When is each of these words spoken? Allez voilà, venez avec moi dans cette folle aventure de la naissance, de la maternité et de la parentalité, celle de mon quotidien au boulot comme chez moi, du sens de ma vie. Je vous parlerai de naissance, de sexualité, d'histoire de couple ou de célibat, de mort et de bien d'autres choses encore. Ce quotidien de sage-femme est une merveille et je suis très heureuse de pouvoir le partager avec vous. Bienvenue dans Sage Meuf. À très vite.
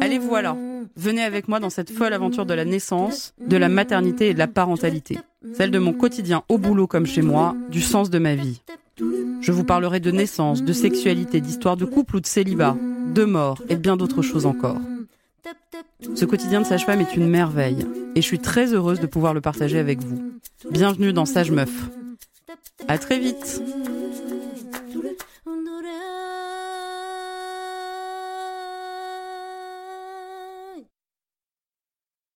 Allez 0.00 0.18
voilà, 0.18 0.56
venez 0.96 1.22
avec 1.22 1.48
moi 1.48 1.60
dans 1.60 1.70
cette 1.70 1.90
folle 1.90 2.12
aventure 2.12 2.46
de 2.46 2.54
la 2.54 2.64
naissance, 2.64 3.34
de 3.40 3.56
la 3.56 3.68
maternité 3.68 4.28
et 4.28 4.34
de 4.34 4.38
la 4.38 4.48
parentalité, 4.48 5.18
celle 5.54 5.70
de 5.70 5.78
mon 5.78 5.92
quotidien 5.92 6.42
au 6.48 6.58
boulot 6.58 6.86
comme 6.86 7.06
chez 7.06 7.22
moi, 7.22 7.54
du 7.70 7.80
sens 7.80 8.10
de 8.10 8.18
ma 8.18 8.34
vie. 8.34 8.60
Je 9.40 9.52
vous 9.52 9.64
parlerai 9.64 10.00
de 10.00 10.10
naissance, 10.10 10.62
de 10.62 10.72
sexualité, 10.72 11.40
d'histoire 11.40 11.76
de 11.76 11.84
couple 11.84 12.16
ou 12.16 12.20
de 12.20 12.26
célibat, 12.26 12.76
de 13.14 13.24
mort 13.24 13.62
et 13.68 13.76
de 13.76 13.80
bien 13.80 13.96
d'autres 13.96 14.22
choses 14.22 14.46
encore. 14.46 14.78
Ce 16.14 16.24
quotidien 16.24 16.60
de 16.60 16.66
sage-femme 16.66 17.00
est 17.00 17.16
une 17.16 17.28
merveille 17.28 17.86
et 18.14 18.22
je 18.22 18.26
suis 18.26 18.38
très 18.38 18.72
heureuse 18.72 19.00
de 19.00 19.06
pouvoir 19.06 19.34
le 19.34 19.40
partager 19.40 19.78
avec 19.78 20.00
vous. 20.00 20.40
Bienvenue 20.70 21.12
dans 21.12 21.26
Sage 21.26 21.50
Meuf. 21.50 21.90
À 22.88 22.98
très 22.98 23.18
vite. 23.18 23.62